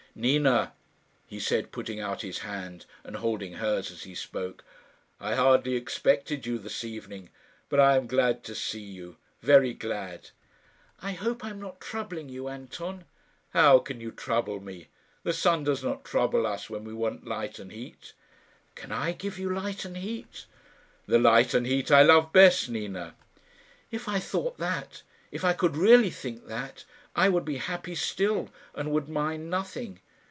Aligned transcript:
"Nina," 0.13 0.73
he 1.25 1.39
said, 1.39 1.71
putting 1.71 2.01
out 2.01 2.21
his 2.21 2.39
hand, 2.39 2.85
and 3.05 3.15
holding 3.15 3.53
hers 3.53 3.89
as 3.91 4.03
he 4.03 4.13
spoke, 4.13 4.65
"I 5.21 5.35
hardly 5.35 5.75
expected 5.77 6.45
you 6.45 6.57
this 6.57 6.83
evening; 6.83 7.29
but 7.69 7.79
I 7.79 7.95
am 7.95 8.07
glad 8.07 8.43
to 8.43 8.53
see 8.53 8.81
you 8.83 9.15
very 9.41 9.73
glad." 9.73 10.31
"I 10.99 11.13
hope 11.13 11.45
I 11.45 11.49
am 11.49 11.61
not 11.61 11.79
troubling 11.79 12.27
you, 12.27 12.49
Anton?" 12.49 13.05
"How 13.51 13.79
can 13.79 14.01
you 14.01 14.11
trouble 14.11 14.59
me? 14.59 14.89
The 15.23 15.31
sun 15.31 15.63
does 15.63 15.81
not 15.81 16.03
trouble 16.03 16.45
us 16.45 16.69
when 16.69 16.83
we 16.83 16.93
want 16.93 17.25
light 17.25 17.57
and 17.57 17.71
heat." 17.71 18.11
"Can 18.75 18.91
I 18.91 19.13
give 19.13 19.39
you 19.39 19.49
light 19.49 19.85
and 19.85 19.95
heat?" 19.95 20.45
"The 21.05 21.19
light 21.19 21.53
and 21.53 21.65
heat 21.65 21.89
I 21.89 22.01
love 22.03 22.33
best, 22.33 22.67
Nina." 22.67 23.15
"If 23.91 24.09
I 24.09 24.19
thought 24.19 24.57
that 24.57 25.03
if 25.31 25.45
I 25.45 25.53
could 25.53 25.77
really 25.77 26.09
think 26.09 26.47
that 26.47 26.83
I 27.13 27.27
would 27.27 27.43
be 27.45 27.57
happy 27.57 27.95
still, 27.95 28.49
and 28.73 28.89
would 28.91 29.09
mind 29.09 29.49
nothing." 29.49 29.99